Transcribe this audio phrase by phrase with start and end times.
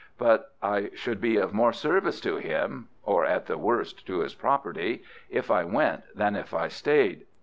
[0.17, 5.51] But I should be of more service to him—or, at the worst, to his property—if
[5.51, 7.27] I went than if I stayed.